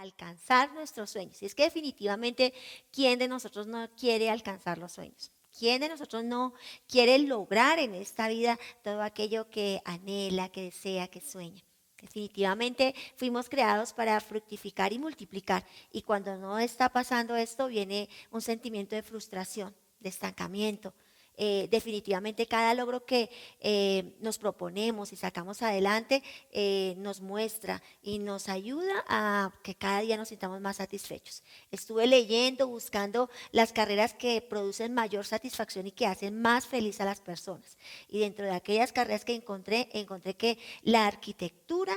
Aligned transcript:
alcanzar 0.00 0.72
nuestros 0.72 1.10
sueños. 1.10 1.42
Y 1.42 1.46
es 1.46 1.54
que 1.54 1.64
definitivamente, 1.64 2.54
¿quién 2.90 3.18
de 3.18 3.28
nosotros 3.28 3.66
no 3.66 3.88
quiere 3.96 4.30
alcanzar 4.30 4.78
los 4.78 4.92
sueños? 4.92 5.30
¿Quién 5.56 5.80
de 5.80 5.88
nosotros 5.88 6.24
no 6.24 6.54
quiere 6.88 7.18
lograr 7.18 7.78
en 7.78 7.94
esta 7.94 8.28
vida 8.28 8.58
todo 8.82 9.02
aquello 9.02 9.50
que 9.50 9.82
anhela, 9.84 10.48
que 10.48 10.62
desea, 10.62 11.08
que 11.08 11.20
sueña? 11.20 11.62
Definitivamente 12.00 12.94
fuimos 13.16 13.50
creados 13.50 13.92
para 13.92 14.18
fructificar 14.20 14.92
y 14.92 14.98
multiplicar. 14.98 15.66
Y 15.92 16.02
cuando 16.02 16.36
no 16.38 16.58
está 16.58 16.88
pasando 16.88 17.36
esto, 17.36 17.66
viene 17.66 18.08
un 18.30 18.40
sentimiento 18.40 18.96
de 18.96 19.02
frustración, 19.02 19.74
de 19.98 20.08
estancamiento, 20.08 20.94
eh, 21.36 21.68
definitivamente 21.70 22.46
cada 22.46 22.74
logro 22.74 23.06
que 23.06 23.30
eh, 23.60 24.14
nos 24.20 24.36
proponemos 24.36 25.12
y 25.12 25.16
sacamos 25.16 25.62
adelante 25.62 26.22
eh, 26.52 26.94
nos 26.98 27.22
muestra 27.22 27.82
y 28.02 28.18
nos 28.18 28.50
ayuda 28.50 29.04
a 29.08 29.52
que 29.62 29.74
cada 29.74 30.00
día 30.00 30.18
nos 30.18 30.28
sintamos 30.28 30.60
más 30.60 30.76
satisfechos. 30.76 31.42
Estuve 31.70 32.06
leyendo, 32.06 32.68
buscando 32.68 33.30
las 33.52 33.72
carreras 33.72 34.12
que 34.12 34.42
producen 34.42 34.92
mayor 34.92 35.24
satisfacción 35.24 35.86
y 35.86 35.92
que 35.92 36.06
hacen 36.06 36.40
más 36.40 36.66
feliz 36.66 37.00
a 37.00 37.06
las 37.06 37.22
personas. 37.22 37.78
Y 38.08 38.18
dentro 38.18 38.44
de 38.44 38.52
aquellas 38.52 38.92
carreras 38.92 39.24
que 39.24 39.34
encontré, 39.34 39.88
encontré 39.92 40.34
que 40.34 40.58
la 40.82 41.06
arquitectura, 41.06 41.94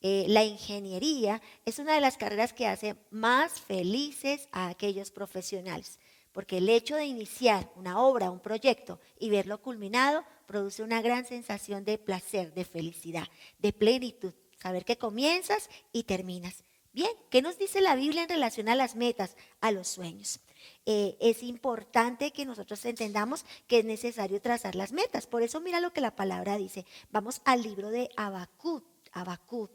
la 0.00 0.44
ingeniería 0.44 1.42
es 1.64 1.80
una 1.80 1.94
de 1.94 2.00
las 2.00 2.16
carreras 2.16 2.52
que 2.52 2.68
hace 2.68 2.94
más 3.10 3.60
felices 3.60 4.48
a 4.52 4.68
aquellos 4.68 5.10
profesionales 5.10 5.98
porque 6.36 6.58
el 6.58 6.68
hecho 6.68 6.96
de 6.96 7.06
iniciar 7.06 7.72
una 7.76 7.98
obra, 7.98 8.30
un 8.30 8.40
proyecto 8.40 9.00
y 9.18 9.30
verlo 9.30 9.62
culminado 9.62 10.22
produce 10.44 10.82
una 10.82 11.00
gran 11.00 11.24
sensación 11.24 11.82
de 11.86 11.96
placer, 11.96 12.52
de 12.52 12.66
felicidad, 12.66 13.26
de 13.58 13.72
plenitud, 13.72 14.34
saber 14.58 14.84
que 14.84 14.98
comienzas 14.98 15.70
y 15.92 16.02
terminas. 16.02 16.62
Bien, 16.92 17.08
¿qué 17.30 17.40
nos 17.40 17.56
dice 17.56 17.80
la 17.80 17.96
Biblia 17.96 18.24
en 18.24 18.28
relación 18.28 18.68
a 18.68 18.74
las 18.74 18.96
metas, 18.96 19.34
a 19.62 19.72
los 19.72 19.88
sueños? 19.88 20.40
Eh, 20.84 21.16
es 21.20 21.42
importante 21.42 22.34
que 22.34 22.44
nosotros 22.44 22.84
entendamos 22.84 23.46
que 23.66 23.78
es 23.78 23.86
necesario 23.86 24.38
trazar 24.42 24.74
las 24.74 24.92
metas. 24.92 25.26
Por 25.26 25.42
eso 25.42 25.62
mira 25.62 25.80
lo 25.80 25.94
que 25.94 26.02
la 26.02 26.16
palabra 26.16 26.58
dice. 26.58 26.84
Vamos 27.10 27.40
al 27.46 27.62
libro 27.62 27.88
de 27.88 28.10
Abacut. 28.14 28.84
Abacut. 29.10 29.70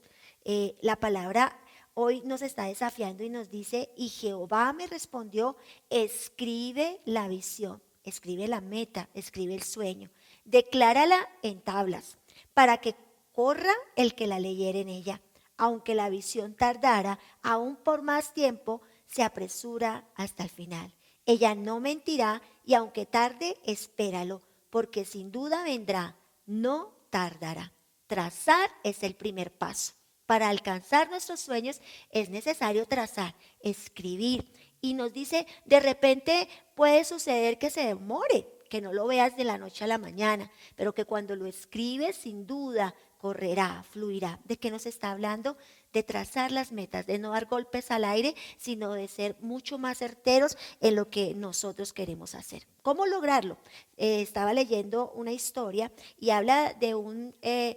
Eh, 0.46 0.78
la 0.82 0.96
palabra 0.96 1.60
hoy 1.94 2.22
nos 2.22 2.42
está 2.42 2.66
desafiando 2.66 3.24
y 3.24 3.30
nos 3.30 3.50
dice, 3.50 3.90
y 3.96 4.10
Jehová 4.10 4.72
me 4.74 4.88
respondió, 4.88 5.56
escribe 5.90 7.02
la 7.06 7.28
visión, 7.28 7.82
escribe 8.04 8.48
la 8.48 8.62
meta, 8.62 9.10
escribe 9.14 9.56
el 9.56 9.64
sueño, 9.64 10.10
declárala 10.46 11.28
en 11.42 11.62
tablas, 11.62 12.18
para 12.54 12.78
que 12.78 12.96
corra 13.32 13.74
el 13.96 14.16
que 14.16 14.28
la 14.28 14.40
leyere 14.40 14.82
en 14.82 14.90
ella. 14.90 15.22
Aunque 15.58 15.94
la 15.94 16.10
visión 16.10 16.56
tardara, 16.56 17.20
aún 17.44 17.76
por 17.76 18.02
más 18.02 18.34
tiempo, 18.34 18.82
se 19.06 19.24
apresura 19.24 20.08
hasta 20.16 20.44
el 20.44 20.50
final. 20.50 20.94
Ella 21.26 21.54
no 21.54 21.80
mentirá 21.80 22.42
y 22.66 22.74
aunque 22.74 23.06
tarde, 23.06 23.58
espéralo, 23.64 24.42
porque 24.72 25.06
sin 25.06 25.32
duda 25.32 25.64
vendrá, 25.64 26.18
no 26.48 26.96
tardará. 27.12 27.74
Trazar 28.08 28.72
es 28.84 29.04
el 29.04 29.16
primer 29.16 29.52
paso 29.54 29.94
para 30.32 30.48
alcanzar 30.48 31.10
nuestros 31.10 31.42
sueños 31.42 31.82
es 32.10 32.30
necesario 32.30 32.86
trazar, 32.86 33.36
escribir. 33.60 34.50
Y 34.80 34.94
nos 34.94 35.12
dice, 35.12 35.46
de 35.66 35.82
repente 35.82 36.48
puede 36.74 37.04
suceder 37.04 37.60
que 37.60 37.70
se 37.70 37.88
demore, 37.88 38.48
que 38.70 38.80
no 38.80 38.94
lo 38.94 39.08
veas 39.08 39.36
de 39.36 39.44
la 39.44 39.58
noche 39.58 39.84
a 39.84 39.88
la 39.88 39.98
mañana, 39.98 40.50
pero 40.78 40.94
que 40.94 41.04
cuando 41.04 41.36
lo 41.36 41.48
escribes 41.48 42.16
sin 42.16 42.48
duda 42.48 42.96
correrá, 43.18 43.84
fluirá. 43.92 44.40
¿De 44.46 44.56
qué 44.56 44.72
nos 44.72 44.86
está 44.86 45.12
hablando? 45.12 45.58
De 45.92 46.02
trazar 46.02 46.54
las 46.54 46.72
metas, 46.72 47.06
de 47.06 47.20
no 47.20 47.32
dar 47.32 47.48
golpes 47.48 47.92
al 47.92 48.06
aire, 48.06 48.34
sino 48.56 48.94
de 48.94 49.10
ser 49.10 49.36
mucho 49.42 49.80
más 49.80 49.98
certeros 49.98 50.58
en 50.80 50.96
lo 50.96 51.10
que 51.10 51.34
nosotros 51.34 51.92
queremos 51.92 52.36
hacer. 52.36 52.66
¿Cómo 52.84 53.06
lograrlo? 53.06 53.58
Eh, 53.98 54.22
estaba 54.22 54.54
leyendo 54.54 55.12
una 55.12 55.34
historia 55.34 55.92
y 56.18 56.30
habla 56.30 56.74
de 56.80 56.96
un... 56.96 57.36
Eh, 57.42 57.76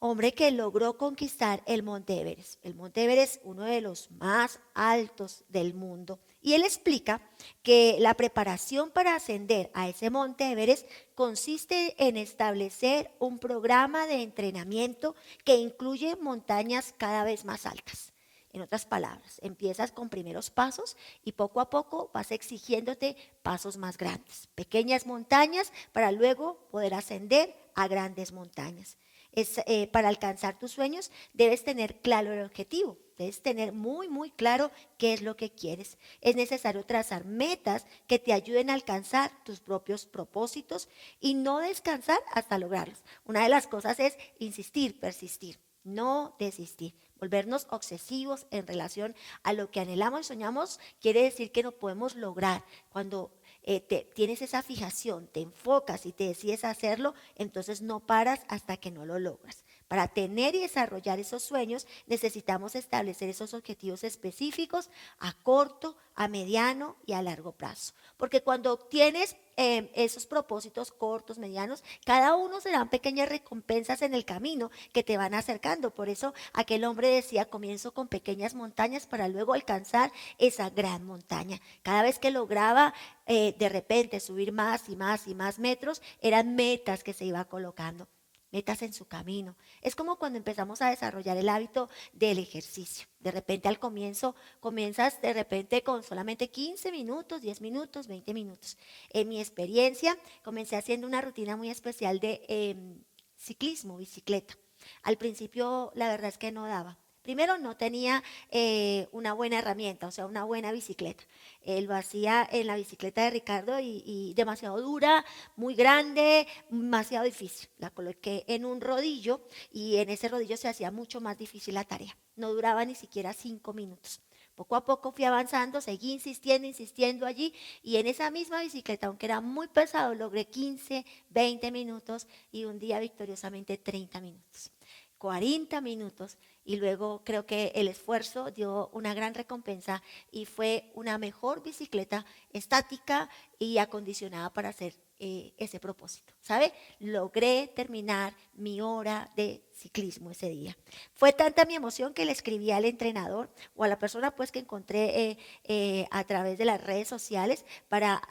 hombre 0.00 0.32
que 0.32 0.50
logró 0.50 0.96
conquistar 0.96 1.62
el 1.66 1.82
Monte 1.82 2.20
Everest. 2.20 2.58
El 2.64 2.74
Monte 2.74 3.04
Everest, 3.04 3.40
uno 3.44 3.64
de 3.64 3.82
los 3.82 4.10
más 4.10 4.58
altos 4.74 5.44
del 5.48 5.74
mundo. 5.74 6.18
Y 6.40 6.54
él 6.54 6.64
explica 6.64 7.20
que 7.62 7.96
la 8.00 8.14
preparación 8.14 8.90
para 8.90 9.14
ascender 9.14 9.70
a 9.74 9.88
ese 9.88 10.08
Monte 10.08 10.50
Everest 10.50 10.88
consiste 11.14 11.94
en 11.98 12.16
establecer 12.16 13.10
un 13.18 13.38
programa 13.38 14.06
de 14.06 14.22
entrenamiento 14.22 15.14
que 15.44 15.56
incluye 15.56 16.16
montañas 16.16 16.94
cada 16.96 17.22
vez 17.22 17.44
más 17.44 17.66
altas. 17.66 18.14
En 18.52 18.62
otras 18.62 18.86
palabras, 18.86 19.38
empiezas 19.42 19.92
con 19.92 20.08
primeros 20.08 20.50
pasos 20.50 20.96
y 21.22 21.32
poco 21.32 21.60
a 21.60 21.68
poco 21.68 22.10
vas 22.12 22.32
exigiéndote 22.32 23.16
pasos 23.42 23.76
más 23.76 23.98
grandes, 23.98 24.48
pequeñas 24.54 25.06
montañas 25.06 25.72
para 25.92 26.10
luego 26.10 26.58
poder 26.70 26.94
ascender 26.94 27.54
a 27.76 27.86
grandes 27.86 28.32
montañas 28.32 28.96
eh, 29.32 29.86
para 29.88 30.08
alcanzar 30.08 30.58
tus 30.58 30.72
sueños, 30.72 31.10
debes 31.32 31.64
tener 31.64 32.00
claro 32.00 32.32
el 32.32 32.44
objetivo, 32.44 32.98
debes 33.16 33.42
tener 33.42 33.72
muy, 33.72 34.08
muy 34.08 34.30
claro 34.30 34.70
qué 34.98 35.12
es 35.12 35.22
lo 35.22 35.36
que 35.36 35.50
quieres. 35.50 35.98
Es 36.20 36.36
necesario 36.36 36.84
trazar 36.84 37.24
metas 37.24 37.86
que 38.06 38.18
te 38.18 38.32
ayuden 38.32 38.70
a 38.70 38.74
alcanzar 38.74 39.30
tus 39.44 39.60
propios 39.60 40.06
propósitos 40.06 40.88
y 41.20 41.34
no 41.34 41.58
descansar 41.58 42.18
hasta 42.32 42.58
lograrlos. 42.58 43.02
Una 43.24 43.42
de 43.42 43.48
las 43.48 43.66
cosas 43.66 44.00
es 44.00 44.16
insistir, 44.38 44.98
persistir, 44.98 45.60
no 45.84 46.34
desistir. 46.38 46.94
Volvernos 47.18 47.66
obsesivos 47.70 48.46
en 48.50 48.66
relación 48.66 49.14
a 49.42 49.52
lo 49.52 49.70
que 49.70 49.80
anhelamos 49.80 50.22
y 50.22 50.24
soñamos 50.24 50.80
quiere 51.00 51.22
decir 51.22 51.52
que 51.52 51.62
no 51.62 51.72
podemos 51.72 52.16
lograr. 52.16 52.64
Cuando 52.88 53.30
eh, 53.62 53.80
tienes 54.14 54.42
esa 54.42 54.62
fijación, 54.62 55.26
te 55.26 55.40
enfocas 55.40 56.06
y 56.06 56.12
te 56.12 56.24
decides 56.24 56.64
hacerlo, 56.64 57.14
entonces 57.36 57.82
no 57.82 58.00
paras 58.00 58.40
hasta 58.48 58.76
que 58.76 58.90
no 58.90 59.04
lo 59.04 59.18
logras. 59.18 59.64
Para 59.90 60.06
tener 60.06 60.54
y 60.54 60.60
desarrollar 60.60 61.18
esos 61.18 61.42
sueños 61.42 61.84
necesitamos 62.06 62.76
establecer 62.76 63.28
esos 63.28 63.54
objetivos 63.54 64.04
específicos 64.04 64.88
a 65.18 65.32
corto, 65.32 65.96
a 66.14 66.28
mediano 66.28 66.96
y 67.06 67.14
a 67.14 67.22
largo 67.22 67.50
plazo. 67.50 67.92
Porque 68.16 68.40
cuando 68.40 68.78
tienes 68.78 69.34
em, 69.56 69.88
esos 69.94 70.26
propósitos 70.26 70.92
cortos, 70.92 71.38
medianos, 71.38 71.82
cada 72.04 72.36
uno 72.36 72.60
serán 72.60 72.88
pequeñas 72.88 73.28
recompensas 73.28 74.00
en 74.02 74.14
el 74.14 74.24
camino 74.24 74.70
que 74.92 75.02
te 75.02 75.16
van 75.16 75.34
acercando. 75.34 75.92
Por 75.92 76.08
eso 76.08 76.34
aquel 76.52 76.84
hombre 76.84 77.08
decía, 77.08 77.46
comienzo 77.46 77.92
con 77.92 78.06
pequeñas 78.06 78.54
montañas 78.54 79.08
para 79.08 79.26
luego 79.26 79.54
alcanzar 79.54 80.12
esa 80.38 80.70
gran 80.70 81.04
montaña. 81.04 81.60
Cada 81.82 82.02
vez 82.02 82.20
que 82.20 82.30
lograba 82.30 82.94
eh, 83.26 83.56
de 83.58 83.68
repente 83.68 84.20
subir 84.20 84.52
más 84.52 84.88
y 84.88 84.94
más 84.94 85.26
y 85.26 85.34
más 85.34 85.58
metros, 85.58 86.00
eran 86.20 86.54
metas 86.54 87.02
que 87.02 87.12
se 87.12 87.24
iba 87.24 87.44
colocando 87.46 88.06
metas 88.52 88.82
en 88.82 88.92
su 88.92 89.06
camino. 89.06 89.56
Es 89.82 89.94
como 89.94 90.16
cuando 90.16 90.38
empezamos 90.38 90.82
a 90.82 90.90
desarrollar 90.90 91.36
el 91.36 91.48
hábito 91.48 91.88
del 92.12 92.38
ejercicio. 92.38 93.08
De 93.18 93.30
repente 93.30 93.68
al 93.68 93.78
comienzo 93.78 94.34
comienzas 94.60 95.20
de 95.20 95.32
repente 95.32 95.82
con 95.82 96.02
solamente 96.02 96.50
15 96.50 96.92
minutos, 96.92 97.42
10 97.42 97.60
minutos, 97.60 98.06
20 98.06 98.34
minutos. 98.34 98.78
En 99.10 99.28
mi 99.28 99.40
experiencia 99.40 100.16
comencé 100.42 100.76
haciendo 100.76 101.06
una 101.06 101.20
rutina 101.20 101.56
muy 101.56 101.70
especial 101.70 102.20
de 102.20 102.42
em, 102.48 103.02
ciclismo, 103.36 103.96
bicicleta. 103.96 104.56
Al 105.02 105.16
principio 105.18 105.92
la 105.94 106.08
verdad 106.08 106.28
es 106.28 106.38
que 106.38 106.52
no 106.52 106.66
daba. 106.66 106.99
Primero 107.22 107.58
no 107.58 107.76
tenía 107.76 108.22
eh, 108.50 109.06
una 109.12 109.34
buena 109.34 109.58
herramienta, 109.58 110.06
o 110.06 110.10
sea, 110.10 110.24
una 110.24 110.44
buena 110.44 110.72
bicicleta. 110.72 111.22
Él 111.62 111.86
lo 111.86 111.94
en 111.94 112.66
la 112.66 112.76
bicicleta 112.76 113.24
de 113.24 113.30
Ricardo 113.30 113.78
y, 113.78 114.32
demasiado 114.34 114.80
dura, 114.80 115.24
muy 115.54 115.74
grande, 115.74 116.46
demasiado 116.70 117.26
difícil. 117.26 117.68
La 117.76 117.90
coloqué 117.90 118.44
en 118.46 118.64
un 118.64 118.80
rodillo 118.80 119.42
y 119.70 119.96
en 119.96 120.08
ese 120.08 120.28
rodillo 120.28 120.56
se 120.56 120.68
hacía 120.68 120.90
mucho 120.90 121.20
más 121.20 121.36
difícil 121.36 121.74
la 121.74 121.84
tarea. 121.84 122.16
No 122.36 122.52
duraba 122.54 122.84
ni 122.86 122.94
siquiera 122.94 123.34
cinco 123.34 123.74
minutos. 123.74 124.22
Poco 124.54 124.76
a 124.76 124.84
poco 124.84 125.12
fui 125.12 125.24
avanzando, 125.24 125.80
seguí 125.80 126.12
insistiendo, 126.12 126.66
insistiendo 126.66 127.26
allí 127.26 127.54
y 127.82 127.96
en 127.96 128.06
esa 128.06 128.30
misma 128.30 128.62
bicicleta, 128.62 129.06
aunque 129.06 129.26
era 129.26 129.40
muy 129.40 129.68
pesado, 129.68 130.14
logré 130.14 130.48
15, 130.48 131.04
20 131.30 131.70
minutos 131.70 132.26
y 132.50 132.64
un 132.64 132.78
día 132.78 132.98
victoriosamente 132.98 133.78
30 133.78 134.20
minutos. 134.20 134.70
40 135.16 135.80
minutos 135.82 136.38
y 136.70 136.76
luego 136.76 137.22
creo 137.24 137.46
que 137.46 137.72
el 137.74 137.88
esfuerzo 137.88 138.52
dio 138.52 138.90
una 138.92 139.12
gran 139.12 139.34
recompensa 139.34 140.04
y 140.30 140.46
fue 140.46 140.92
una 140.94 141.18
mejor 141.18 141.64
bicicleta 141.64 142.24
estática 142.52 143.28
y 143.58 143.78
acondicionada 143.78 144.52
para 144.52 144.68
hacer 144.68 144.94
eh, 145.18 145.52
ese 145.58 145.80
propósito. 145.80 146.32
¿Sabe? 146.40 146.72
Logré 147.00 147.72
terminar 147.74 148.34
mi 148.54 148.80
hora 148.80 149.32
de 149.34 149.64
ciclismo 149.74 150.30
ese 150.30 150.48
día. 150.48 150.76
Fue 151.12 151.32
tanta 151.32 151.64
mi 151.64 151.74
emoción 151.74 152.14
que 152.14 152.24
le 152.24 152.30
escribí 152.30 152.70
al 152.70 152.84
entrenador 152.84 153.50
o 153.74 153.82
a 153.82 153.88
la 153.88 153.98
persona 153.98 154.36
pues 154.36 154.52
que 154.52 154.60
encontré 154.60 155.22
eh, 155.22 155.38
eh, 155.64 156.06
a 156.12 156.22
través 156.22 156.56
de 156.56 156.66
las 156.66 156.80
redes 156.80 157.08
sociales 157.08 157.64
para 157.88 158.22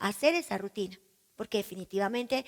hacer 0.00 0.36
esa 0.36 0.56
rutina, 0.56 1.00
porque 1.34 1.58
definitivamente 1.58 2.44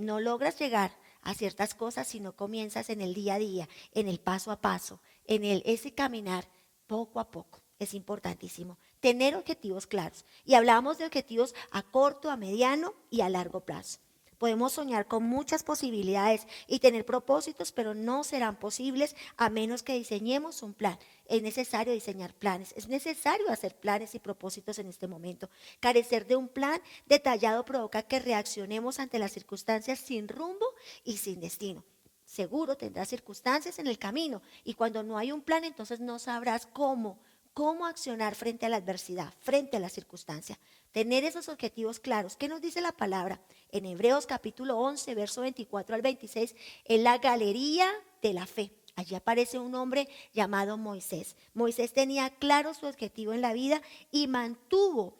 no 0.00 0.18
logras 0.18 0.58
llegar 0.58 0.92
a 1.28 1.34
ciertas 1.34 1.74
cosas 1.74 2.08
si 2.08 2.20
no 2.20 2.34
comienzas 2.34 2.88
en 2.88 3.02
el 3.02 3.12
día 3.12 3.34
a 3.34 3.38
día, 3.38 3.68
en 3.92 4.08
el 4.08 4.18
paso 4.18 4.50
a 4.50 4.62
paso, 4.62 5.02
en 5.26 5.44
el, 5.44 5.62
ese 5.66 5.92
caminar 5.92 6.48
poco 6.86 7.20
a 7.20 7.30
poco. 7.30 7.60
Es 7.78 7.92
importantísimo 7.92 8.78
tener 9.00 9.36
objetivos 9.36 9.86
claros. 9.86 10.24
Y 10.46 10.54
hablamos 10.54 10.96
de 10.96 11.04
objetivos 11.04 11.54
a 11.70 11.82
corto, 11.82 12.30
a 12.30 12.38
mediano 12.38 12.94
y 13.10 13.20
a 13.20 13.28
largo 13.28 13.60
plazo. 13.60 13.98
Podemos 14.38 14.72
soñar 14.72 15.06
con 15.06 15.24
muchas 15.24 15.64
posibilidades 15.64 16.46
y 16.68 16.78
tener 16.78 17.04
propósitos, 17.04 17.72
pero 17.72 17.94
no 17.94 18.22
serán 18.22 18.56
posibles 18.56 19.16
a 19.36 19.50
menos 19.50 19.82
que 19.82 19.94
diseñemos 19.94 20.62
un 20.62 20.74
plan. 20.74 20.96
Es 21.26 21.42
necesario 21.42 21.92
diseñar 21.92 22.32
planes, 22.34 22.72
es 22.76 22.88
necesario 22.88 23.50
hacer 23.50 23.74
planes 23.74 24.14
y 24.14 24.20
propósitos 24.20 24.78
en 24.78 24.88
este 24.88 25.08
momento. 25.08 25.50
Carecer 25.80 26.26
de 26.26 26.36
un 26.36 26.48
plan 26.48 26.80
detallado 27.06 27.64
provoca 27.64 28.02
que 28.02 28.20
reaccionemos 28.20 29.00
ante 29.00 29.18
las 29.18 29.32
circunstancias 29.32 29.98
sin 29.98 30.28
rumbo 30.28 30.66
y 31.04 31.16
sin 31.16 31.40
destino. 31.40 31.84
Seguro 32.24 32.76
tendrás 32.76 33.08
circunstancias 33.08 33.78
en 33.78 33.86
el 33.86 33.98
camino 33.98 34.42
y 34.62 34.74
cuando 34.74 35.02
no 35.02 35.18
hay 35.18 35.32
un 35.32 35.42
plan 35.42 35.64
entonces 35.64 35.98
no 35.98 36.18
sabrás 36.18 36.66
cómo 36.66 37.18
cómo 37.58 37.86
accionar 37.86 38.36
frente 38.36 38.66
a 38.66 38.68
la 38.68 38.76
adversidad, 38.76 39.34
frente 39.40 39.76
a 39.76 39.80
la 39.80 39.88
circunstancia. 39.88 40.60
Tener 40.92 41.24
esos 41.24 41.48
objetivos 41.48 41.98
claros. 41.98 42.36
¿Qué 42.36 42.46
nos 42.46 42.60
dice 42.60 42.80
la 42.80 42.92
palabra? 42.92 43.40
En 43.72 43.84
Hebreos 43.84 44.26
capítulo 44.26 44.78
11, 44.78 45.12
verso 45.16 45.40
24 45.40 45.96
al 45.96 46.02
26, 46.02 46.54
en 46.84 47.02
la 47.02 47.18
galería 47.18 47.90
de 48.22 48.32
la 48.32 48.46
fe. 48.46 48.70
Allí 48.94 49.16
aparece 49.16 49.58
un 49.58 49.74
hombre 49.74 50.08
llamado 50.32 50.78
Moisés. 50.78 51.34
Moisés 51.52 51.92
tenía 51.92 52.30
claro 52.30 52.74
su 52.74 52.86
objetivo 52.86 53.32
en 53.32 53.40
la 53.40 53.52
vida 53.52 53.82
y 54.12 54.28
mantuvo 54.28 55.18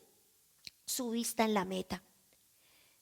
su 0.85 1.11
vista 1.11 1.45
en 1.45 1.55
la 1.55 1.65
meta. 1.65 2.05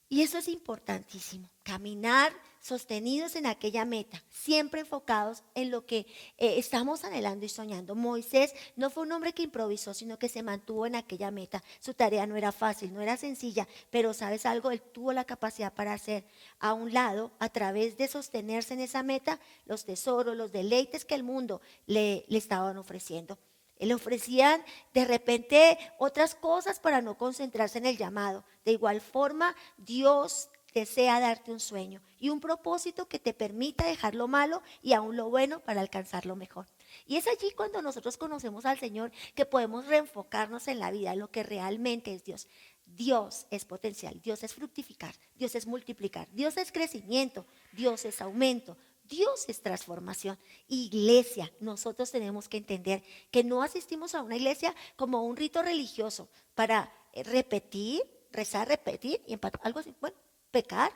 Y 0.09 0.23
eso 0.23 0.39
es 0.39 0.49
importantísimo, 0.49 1.51
caminar 1.63 2.33
sostenidos 2.67 3.37
en 3.37 3.47
aquella 3.47 3.85
meta, 3.85 4.23
siempre 4.29 4.81
enfocados 4.81 5.45
en 5.55 5.71
lo 5.71 5.87
que 5.87 5.99
eh, 6.37 6.59
estamos 6.59 7.05
anhelando 7.05 7.47
y 7.47 7.49
soñando. 7.49 7.95
Moisés 7.95 8.53
no 8.75 8.91
fue 8.91 9.05
un 9.05 9.13
hombre 9.13 9.33
que 9.33 9.45
improvisó, 9.45 9.95
sino 9.95 10.19
que 10.19 10.29
se 10.29 10.43
mantuvo 10.43 10.85
en 10.85 10.97
aquella 10.97 11.31
meta. 11.31 11.63
Su 11.79 11.95
tarea 11.95 12.27
no 12.27 12.37
era 12.37 12.51
fácil, 12.51 12.93
no 12.93 13.01
era 13.01 13.17
sencilla, 13.17 13.69
pero 13.91 14.13
sabes 14.13 14.47
algo, 14.47 14.73
él 14.73 14.83
tuvo 14.83 15.13
la 15.13 15.25
capacidad 15.25 15.73
para 15.73 15.93
hacer 15.93 16.25
a 16.59 16.73
un 16.73 16.93
lado, 16.93 17.31
a 17.39 17.49
través 17.51 17.97
de 17.97 18.09
sostenerse 18.09 18.75
en 18.75 18.81
esa 18.81 19.05
meta, 19.05 19.39
los 19.65 19.85
tesoros, 19.85 20.37
los 20.37 20.51
deleites 20.51 21.05
que 21.05 21.15
el 21.15 21.23
mundo 21.23 21.61
le, 21.87 22.25
le 22.29 22.39
estaban 22.39 22.77
ofreciendo. 22.79 23.39
Le 23.79 23.95
ofrecían 23.95 24.65
de 24.93 25.05
repente 25.05 25.79
otras 25.99 26.35
cosas 26.35 26.81
para 26.81 27.03
no 27.03 27.17
concentrarse 27.17 27.79
en 27.79 27.87
el 27.87 27.97
llamado. 27.99 28.45
De 28.65 28.73
igual 28.73 29.01
forma, 29.03 29.55
Dios 29.77 30.49
desea 30.81 31.21
darte 31.21 31.53
un 31.53 31.61
sueño 31.61 32.03
y 32.21 32.29
un 32.29 32.39
propósito 32.39 33.09
que 33.09 33.19
te 33.19 33.33
permita 33.33 33.87
dejar 33.87 34.15
lo 34.15 34.29
malo 34.29 34.63
y 34.83 34.93
aún 34.93 35.17
lo 35.17 35.31
bueno 35.31 35.61
para 35.61 35.81
alcanzar 35.81 36.27
lo 36.27 36.37
mejor. 36.37 36.67
Y 37.07 37.17
es 37.17 37.27
allí 37.27 37.51
cuando 37.57 37.81
nosotros 37.81 38.19
conocemos 38.19 38.67
al 38.67 38.79
Señor 38.79 39.11
que 39.35 39.47
podemos 39.47 39.87
reenfocarnos 39.87 40.69
en 40.69 40.79
la 40.79 40.91
vida, 40.91 41.15
en 41.15 41.21
lo 41.21 41.31
que 41.31 41.43
realmente 41.43 42.13
es 42.13 42.25
Dios. 42.25 42.47
Dios 42.85 43.47
es 43.51 43.65
potencial, 43.65 44.21
Dios 44.21 44.43
es 44.43 44.53
fructificar, 44.53 45.15
Dios 45.35 45.55
es 45.55 45.67
multiplicar, 45.67 46.29
Dios 46.33 46.59
es 46.59 46.71
crecimiento, 46.71 47.47
Dios 47.73 48.05
es 48.05 48.21
aumento, 48.21 48.77
Dios 49.05 49.47
es 49.49 49.63
transformación. 49.63 50.39
Iglesia, 50.69 51.51
nosotros 51.59 52.11
tenemos 52.11 52.51
que 52.51 52.59
entender 52.59 53.03
que 53.31 53.45
no 53.45 53.63
asistimos 53.63 54.15
a 54.15 54.21
una 54.21 54.37
iglesia 54.37 54.75
como 54.97 55.25
un 55.25 55.37
rito 55.37 55.63
religioso 55.63 56.29
para 56.55 56.93
repetir, 57.15 58.03
rezar, 58.31 58.69
repetir 58.69 59.23
y 59.27 59.33
empatar. 59.33 59.63
Algo 59.65 59.81
así. 59.81 59.95
Bueno, 60.01 60.17
pecar, 60.57 60.91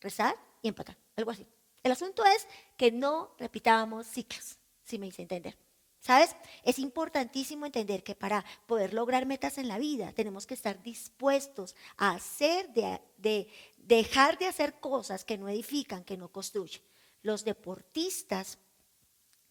rezar 0.00 0.34
y 0.60 0.66
empatar, 0.66 0.96
algo 1.14 1.30
así. 1.30 1.46
El 1.80 1.92
asunto 1.92 2.24
es 2.24 2.48
que 2.76 2.90
no 2.90 3.32
repitamos 3.38 4.04
ciclos, 4.04 4.58
si 4.82 4.98
me 4.98 5.06
hice 5.06 5.22
entender. 5.22 5.56
¿Sabes? 6.00 6.34
Es 6.64 6.80
importantísimo 6.80 7.66
entender 7.66 8.02
que 8.02 8.16
para 8.16 8.44
poder 8.66 8.92
lograr 8.92 9.26
metas 9.26 9.58
en 9.58 9.68
la 9.68 9.78
vida 9.78 10.12
tenemos 10.12 10.44
que 10.44 10.54
estar 10.54 10.82
dispuestos 10.82 11.76
a 11.96 12.10
hacer, 12.16 12.68
de, 12.70 13.00
de 13.16 13.48
dejar 13.76 14.38
de 14.38 14.46
hacer 14.46 14.80
cosas 14.80 15.24
que 15.24 15.38
no 15.38 15.48
edifican, 15.48 16.02
que 16.02 16.16
no 16.16 16.32
construyen. 16.32 16.82
Los 17.22 17.44
deportistas 17.44 18.58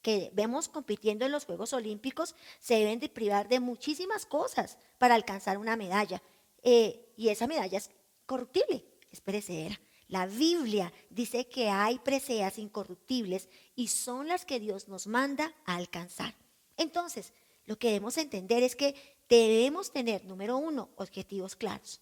que 0.02 0.31
vemos 0.34 0.68
compitiendo 0.68 1.25
en 1.25 1.31
los 1.31 1.46
Juegos 1.46 1.72
Olímpicos 1.72 2.36
se 2.60 2.75
deben 2.75 3.00
de 3.00 3.08
privar 3.08 3.48
de 3.48 3.62
muchísimas 3.62 4.25
cosas 4.25 4.78
para 4.98 5.16
alcanzar 5.16 5.58
una 5.58 5.78
medalla. 5.78 6.22
Eh, 6.62 7.14
y 7.16 7.30
esa 7.30 7.48
medalla 7.48 7.78
es 7.78 7.90
corruptible 8.25 8.93
es 9.13 9.21
perecedera. 9.21 9.80
La 10.07 10.25
Biblia 10.25 10.92
dice 11.10 11.48
que 11.48 11.69
hay 11.69 12.00
preseas 12.00 12.57
incorruptibles 12.57 13.48
y 13.75 13.88
son 13.88 14.27
las 14.27 14.44
que 14.44 14.60
Dios 14.60 14.89
nos 14.89 15.07
manda 15.07 15.54
a 15.65 15.75
alcanzar. 15.75 16.36
Entonces, 16.75 17.31
lo 17.65 17.77
que 17.77 17.88
debemos 17.88 18.18
entender 18.18 18.63
es 18.63 18.75
que 18.75 18.95
debemos 19.30 19.92
tener, 19.92 20.25
número 20.25 20.57
uno, 20.57 20.89
objetivos 20.98 21.56
claros. 21.56 22.01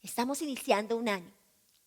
Estamos 0.00 0.40
iniciando 0.40 0.96
un 0.96 1.08
año, 1.08 1.32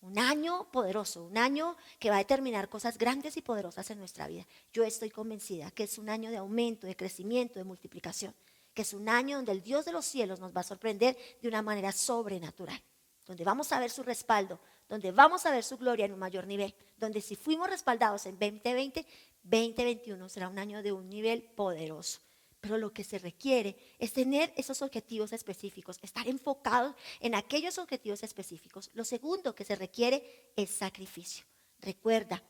un 0.02 0.20
año 0.20 0.70
poderoso, 0.72 1.24
un 1.24 1.38
año 1.38 1.76
que 1.98 2.10
va 2.10 2.16
a 2.16 2.20
determinar 2.20 2.70
cosas 2.70 2.98
grandes 2.98 3.36
y 3.38 3.42
poderosas 3.42 3.90
en 3.90 3.98
nuestra 3.98 4.28
vida. 4.28 4.46
Yo 4.72 4.84
estoy 4.84 5.10
convencida 5.10 5.72
que 5.72 5.84
es 5.84 5.98
un 5.98 6.10
año 6.10 6.30
de 6.30 6.38
aumento, 6.38 6.86
de 6.86 6.96
crecimiento, 6.96 7.60
de 7.60 7.66
multiplicación, 7.66 8.36
que 8.74 8.84
es 8.84 8.94
un 8.94 9.10
año 9.10 9.38
donde 9.38 9.54
el 9.54 9.64
Dios 9.64 9.86
de 9.86 9.94
los 9.94 10.06
cielos 10.06 10.40
nos 10.40 10.56
va 10.56 10.62
a 10.62 10.64
sorprender 10.64 11.18
de 11.42 11.48
una 11.48 11.62
manera 11.62 11.92
sobrenatural 11.92 12.82
donde 13.26 13.44
vamos 13.44 13.72
a 13.72 13.80
ver 13.80 13.90
su 13.90 14.04
respaldo, 14.04 14.60
donde 14.88 15.12
vamos 15.12 15.46
a 15.46 15.52
ver 15.52 15.64
su 15.64 15.78
gloria 15.78 16.06
en 16.06 16.14
un 16.14 16.20
mayor 16.20 16.46
nivel, 16.46 16.76
donde 16.98 17.22
si 17.22 17.36
fuimos 17.36 17.70
respaldados 17.70 18.26
en 18.26 18.38
2020, 18.38 19.06
2021 19.44 20.30
será 20.30 20.48
un 20.48 20.60
año 20.60 20.84
de 20.84 20.92
un 20.92 21.10
nivel 21.10 21.44
poderoso. 21.44 22.20
Pero 22.62 22.78
lo 22.78 22.94
que 22.94 23.04
se 23.04 23.20
requiere 23.20 23.76
es 24.00 24.14
tener 24.14 24.52
esos 24.56 24.82
objetivos 24.82 25.34
específicos, 25.34 26.00
estar 26.02 26.28
enfocados 26.28 26.96
en 27.20 27.36
aquellos 27.36 27.78
objetivos 27.78 28.24
específicos. 28.24 28.90
Lo 28.94 29.04
segundo 29.04 29.54
que 29.54 29.66
se 29.66 29.76
requiere 29.76 30.52
es 30.56 30.72
sacrificio. 30.72 31.46
Recuerda, 31.80 32.42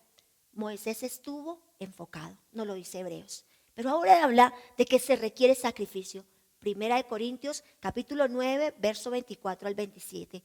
Moisés 0.53 1.03
estuvo 1.03 1.61
enfocado, 1.79 2.37
no 2.53 2.63
lo 2.63 2.75
dice 2.75 2.99
Hebreos. 2.99 3.43
Pero 3.73 3.89
ahora 3.89 4.23
habla 4.23 4.53
de 4.77 4.85
que 4.85 4.99
se 4.99 5.17
requiere 5.17 5.53
sacrificio. 5.53 6.23
Primera 6.59 6.95
de 6.95 7.03
Corintios, 7.03 7.63
capítulo 7.81 8.29
9, 8.29 8.75
verso 8.79 9.11
24 9.11 9.67
al 9.67 9.75
27 9.75 10.41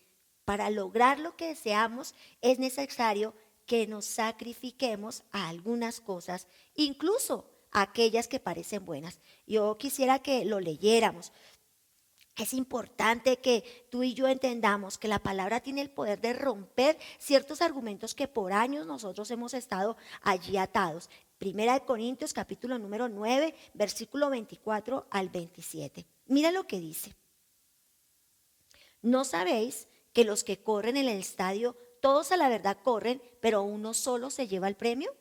para 0.51 0.69
lograr 0.69 1.21
lo 1.21 1.37
que 1.37 1.47
deseamos 1.47 2.13
es 2.41 2.59
necesario 2.59 3.35
que 3.67 3.87
nos 3.87 4.05
sacrifiquemos 4.05 5.23
a 5.31 5.49
algunas 5.49 6.01
cosas, 6.01 6.49
incluso 6.75 7.49
aquellas 7.71 8.27
que 8.27 8.41
parecen 8.41 8.85
buenas. 8.85 9.21
Yo 9.47 9.79
quisiera 9.79 10.19
que 10.19 10.45
lo 10.45 10.59
leyéramos. 10.59 11.31
Es 12.37 12.53
importante 12.53 13.37
que 13.37 13.87
tú 13.93 14.03
y 14.03 14.13
yo 14.13 14.27
entendamos 14.27 14.99
que 14.99 15.07
la 15.07 15.21
palabra 15.21 15.61
tiene 15.61 15.83
el 15.83 15.91
poder 15.91 16.21
de 16.21 16.33
romper 16.33 16.99
ciertos 17.21 17.63
argumentos 17.63 18.17
que 18.17 18.27
por 18.27 18.53
años 18.53 18.89
nosotros 18.89 19.31
hemos 19.31 19.55
estado 19.55 19.97
allí 20.21 20.57
atados. 20.57 21.11
Primera 21.39 21.75
de 21.75 21.85
Corintios 21.85 22.35
capítulo 22.35 22.77
número 22.77 23.09
9, 23.09 23.55
versículo 23.75 24.31
24 24.31 25.07
al 25.11 25.29
27. 25.29 26.05
Mira 26.27 26.51
lo 26.51 26.67
que 26.67 26.81
dice. 26.81 27.15
¿No 29.01 29.25
sabéis 29.25 29.87
que 30.13 30.25
los 30.25 30.45
que 30.45 30.63
corren 30.63 30.97
en 30.97 31.09
el 31.09 31.19
estadio, 31.19 31.77
todos 32.01 32.33
a 32.33 32.37
la 32.37 32.49
verdad 32.49 32.79
corren, 32.83 33.23
pero 33.41 33.63
uno 33.63 33.95
solo 33.95 34.31
se 34.31 34.49
lleva 34.49 34.69
el 34.69 34.77
premio? 34.77 35.15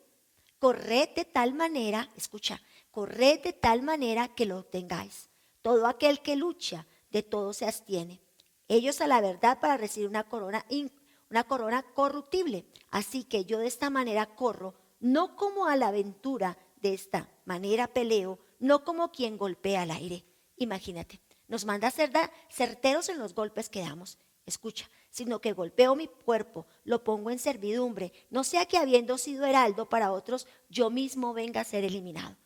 Corred 0.58 1.10
de 1.14 1.24
tal 1.24 1.54
manera, 1.54 2.10
escucha, 2.16 2.60
corred 2.90 3.40
de 3.42 3.52
tal 3.52 3.82
manera 3.82 4.28
que 4.28 4.46
lo 4.46 4.58
obtengáis. 4.58 5.30
Todo 5.62 5.86
aquel 5.86 6.20
que 6.20 6.36
lucha, 6.36 6.86
de 7.10 7.22
todo 7.22 7.52
se 7.52 7.66
abstiene. 7.66 8.20
Ellos 8.68 9.00
a 9.00 9.06
la 9.06 9.20
verdad 9.20 9.58
para 9.60 9.76
recibir 9.76 10.08
una 10.08 10.28
corona, 10.28 10.64
una 11.30 11.44
corona 11.44 11.82
corruptible. 11.82 12.66
Así 12.90 13.24
que 13.24 13.44
yo 13.44 13.58
de 13.58 13.66
esta 13.66 13.90
manera 13.90 14.34
corro, 14.34 14.74
no 15.00 15.36
como 15.36 15.66
a 15.66 15.76
la 15.76 15.88
aventura, 15.88 16.58
de 16.76 16.94
esta 16.94 17.28
manera 17.44 17.88
peleo, 17.88 18.38
no 18.58 18.84
como 18.84 19.12
quien 19.12 19.36
golpea 19.36 19.82
al 19.82 19.90
aire. 19.90 20.24
Imagínate, 20.56 21.20
nos 21.46 21.64
manda 21.64 21.88
a 21.88 21.90
ser 21.90 22.10
certeros 22.48 23.08
en 23.08 23.18
los 23.18 23.34
golpes 23.34 23.68
que 23.68 23.80
damos 23.80 24.18
escucha, 24.50 24.88
sino 25.08 25.40
que 25.40 25.54
golpeo 25.54 25.96
mi 25.96 26.06
cuerpo, 26.06 26.66
lo 26.84 27.02
pongo 27.02 27.30
en 27.30 27.38
servidumbre, 27.38 28.12
no 28.28 28.44
sea 28.44 28.66
que 28.66 28.76
habiendo 28.76 29.16
sido 29.16 29.46
heraldo 29.46 29.88
para 29.88 30.12
otros, 30.12 30.46
yo 30.68 30.90
mismo 30.90 31.32
venga 31.32 31.62
a 31.62 31.64
ser 31.64 31.84
eliminado. 31.84 32.36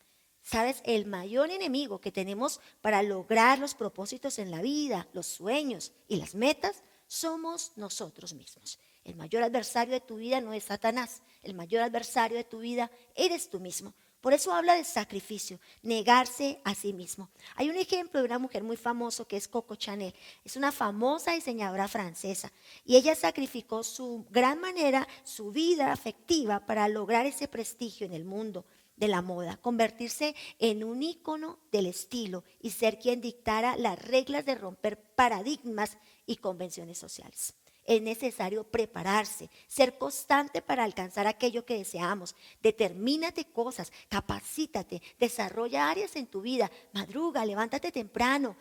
¿Sabes? 0.43 0.83
El 0.85 1.07
mayor 1.07 1.51
enemigo 1.51 2.01
que 2.01 2.13
tenemos 2.13 2.61
para 2.83 3.03
lograr 3.03 3.59
los 3.59 3.75
propósitos 3.75 4.39
en 4.39 4.51
la 4.51 4.61
vida, 4.61 5.09
los 5.13 5.27
sueños 5.27 5.93
y 6.07 6.17
las 6.17 6.35
metas, 6.35 6.85
somos 7.07 7.73
nosotros 7.77 8.35
mismos. 8.35 8.79
El 9.05 9.17
mayor 9.17 9.43
adversario 9.43 9.95
de 9.95 10.01
tu 10.01 10.17
vida 10.17 10.41
no 10.41 10.53
es 10.53 10.65
Satanás, 10.65 11.23
el 11.43 11.55
mayor 11.55 11.83
adversario 11.83 12.37
de 12.37 12.45
tu 12.45 12.61
vida 12.61 12.91
eres 13.15 13.51
tú 13.51 13.61
mismo. 13.61 13.95
Por 14.25 14.33
eso 14.33 14.55
habla 14.55 14.75
de 14.75 14.85
sacrificio, 14.85 15.61
negarse 15.83 16.59
a 16.65 16.75
sí 16.75 16.95
mismo. 16.95 17.29
Hay 17.57 17.69
un 17.69 17.77
ejemplo 17.77 18.21
de 18.21 18.25
una 18.25 18.39
mujer 18.39 18.63
muy 18.63 18.79
famosa 18.79 19.27
que 19.27 19.37
es 19.37 19.47
Coco 19.47 19.75
Chanel. 19.75 20.15
Es 20.43 20.57
una 20.57 20.73
famosa 20.73 21.33
diseñadora 21.33 21.89
francesa 21.89 22.51
y 22.87 22.97
ella 22.97 23.15
sacrificó 23.17 23.85
su 23.85 24.25
gran 24.31 24.61
manera, 24.61 25.07
su 25.25 25.53
vida 25.53 25.93
afectiva 25.93 26.65
para 26.65 26.89
lograr 26.89 27.27
ese 27.27 27.49
prestigio 27.49 28.07
en 28.07 28.15
el 28.15 28.25
mundo. 28.25 28.65
de 28.97 29.09
la 29.09 29.23
moda, 29.23 29.57
convertirse 29.57 30.37
en 30.61 30.85
un 30.85 31.03
ícono 31.03 31.59
del 31.73 31.87
estilo 31.87 32.45
y 32.61 32.71
ser 32.71 33.01
quien 33.01 33.21
dictara 33.21 33.77
las 33.77 34.01
reglas 34.01 34.47
de 34.47 34.55
romper 34.55 34.97
paradigmas 34.97 35.99
y 36.27 36.37
convenciones 36.37 36.97
sociales. 36.97 37.55
Es 37.85 38.01
necesario 38.01 38.65
prepararse, 38.65 39.51
ser 39.67 39.99
constante 39.99 40.63
para 40.63 40.85
alcanzar 40.85 41.27
aquello 41.27 41.65
que 41.65 41.79
deseamos. 41.79 42.35
Determínate 42.63 43.45
cosas, 43.45 43.93
capacítate, 44.09 45.03
desarrolla 45.19 45.91
áreas 45.91 46.17
en 46.17 46.27
tu 46.27 46.41
vida, 46.41 46.71
madruga, 46.93 47.45
levántate 47.45 47.93
temprano, 47.93 48.57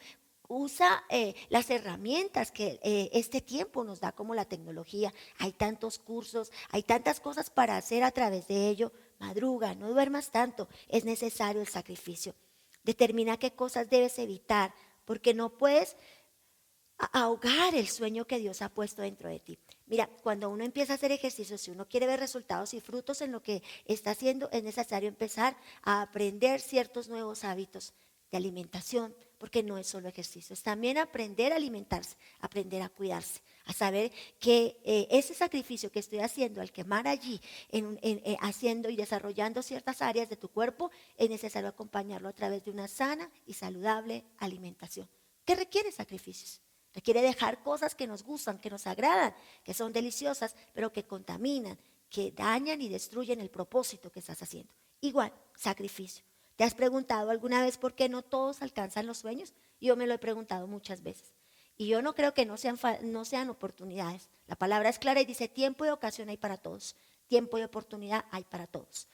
usa 0.48 1.04
eh, 1.10 1.36
las 1.50 1.70
herramientas 1.70 2.52
que 2.52 2.80
eh, 2.84 3.10
este 3.14 3.42
tiempo 3.42 3.84
nos 3.84 4.00
da 4.00 4.12
como 4.12 4.36
la 4.36 4.46
tecnología. 4.46 5.14
Hay 5.40 5.54
tantos 5.54 6.00
cursos, 6.00 6.52
hay 6.70 6.84
tantas 6.84 7.20
cosas 7.20 7.50
para 7.50 7.78
hacer 7.78 8.04
a 8.04 8.12
través 8.12 8.48
de 8.48 8.70
ello. 8.70 8.92
Madruga, 9.20 9.74
no 9.76 9.90
duermas 9.90 10.32
tanto, 10.32 10.68
es 10.90 11.06
necesario 11.06 11.62
el 11.62 11.68
sacrificio. 11.68 12.36
Determina 12.84 13.38
qué 13.38 13.52
cosas 13.52 13.90
debes 13.90 14.20
evitar, 14.20 14.74
porque 15.06 15.34
no 15.34 15.58
puedes 15.58 15.96
ahogar 17.06 17.76
el 17.76 17.88
sueño 17.88 18.26
que 18.26 18.40
Dios 18.40 18.62
ha 18.62 18.70
puesto 18.70 19.02
dentro 19.02 19.30
de 19.30 19.40
ti. 19.40 19.60
Mira, 19.88 20.08
cuando 20.22 20.50
uno 20.50 20.64
empieza 20.64 20.94
a 20.94 20.96
hacer 20.96 21.12
ejercicio, 21.12 21.58
si 21.58 21.72
uno 21.72 21.88
quiere 21.88 22.08
ver 22.08 22.20
resultados 22.20 22.74
y 22.74 22.82
frutos 22.82 23.22
en 23.22 23.32
lo 23.32 23.42
que 23.42 23.62
está 23.86 24.12
haciendo, 24.12 24.50
es 24.52 24.64
necesario 24.64 25.10
empezar 25.10 25.56
a 25.82 26.02
aprender 26.02 26.62
ciertos 26.62 27.10
nuevos 27.10 27.44
hábitos 27.44 27.94
de 28.32 28.38
alimentación, 28.38 29.16
porque 29.38 29.62
no 29.62 29.78
es 29.78 29.88
solo 29.88 30.08
ejercicio, 30.08 30.54
es 30.54 30.64
también 30.64 30.98
aprender 30.98 31.52
a 31.52 31.58
alimentarse, 31.58 32.16
aprender 32.40 32.82
a 32.82 32.90
cuidarse, 32.90 33.42
a 33.66 33.74
saber 33.74 34.12
que 34.40 34.80
eh, 34.84 35.08
ese 35.12 35.34
sacrificio 35.34 35.92
que 35.92 36.00
estoy 36.00 36.20
haciendo 36.20 36.62
al 36.62 36.72
quemar 36.72 37.08
allí, 37.08 37.42
eh, 37.70 38.38
haciendo 38.40 38.90
y 38.90 38.96
desarrollando 38.96 39.62
ciertas 39.62 40.02
áreas 40.02 40.30
de 40.30 40.38
tu 40.38 40.50
cuerpo, 40.50 40.90
es 41.18 41.30
necesario 41.30 41.70
acompañarlo 41.70 42.30
a 42.30 42.34
través 42.34 42.64
de 42.64 42.72
una 42.72 42.88
sana 42.88 43.30
y 43.46 43.54
saludable 43.54 44.24
alimentación, 44.38 45.10
que 45.46 45.56
requiere 45.56 45.92
sacrificios. 45.92 46.62
Requiere 46.94 47.22
dejar 47.22 47.64
cosas 47.64 47.96
que 47.96 48.08
nos 48.08 48.24
gustan, 48.24 48.60
que 48.60 48.70
nos 48.70 48.86
agradan, 48.86 49.34
que 49.64 49.74
son 49.74 49.92
deliciosas, 49.92 50.56
pero 50.74 50.94
que 50.94 51.06
contaminan, 51.06 51.78
que 52.10 52.32
dañan 52.32 52.82
y 52.82 52.90
destruyen 52.90 53.42
el 53.42 53.50
propósito 53.50 54.12
que 54.12 54.20
estás 54.20 54.42
haciendo. 54.42 54.72
Igual, 55.02 55.34
sacrificio. 55.56 56.24
¿Te 56.56 56.64
has 56.64 56.76
preguntado 56.76 57.32
alguna 57.32 57.64
vez 57.64 57.78
por 57.78 57.96
qué 57.96 58.10
no 58.10 58.22
todos 58.22 58.62
alcanzan 58.62 59.08
los 59.08 59.18
sueños? 59.18 59.54
Yo 59.82 59.96
me 59.96 60.06
lo 60.06 60.14
he 60.14 60.20
preguntado 60.20 60.68
muchas 60.68 61.02
veces. 61.02 61.34
Y 61.76 61.88
yo 61.88 62.02
no 62.04 62.14
creo 62.14 62.34
que 62.34 62.46
no 62.46 62.58
sean, 62.58 62.78
no 63.02 63.26
sean 63.26 63.50
oportunidades. 63.50 64.30
La 64.46 64.56
palabra 64.56 64.90
es 64.90 65.00
clara 65.00 65.22
y 65.22 65.26
dice, 65.26 65.48
tiempo 65.48 65.86
y 65.86 65.90
ocasión 65.90 66.30
hay 66.30 66.38
para 66.38 66.58
todos. 66.58 66.96
Tiempo 67.28 67.58
y 67.58 67.64
oportunidad 67.64 68.26
hay 68.30 68.44
para 68.44 68.68
todos. 68.68 69.08